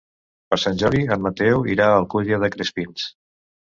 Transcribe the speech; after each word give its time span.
Per 0.53 0.57
Sant 0.63 0.79
Jordi 0.85 1.03
en 1.17 1.23
Mateu 1.27 1.63
irà 1.77 1.89
a 1.91 1.95
l'Alcúdia 1.95 2.45
de 2.47 2.55
Crespins. 2.59 3.11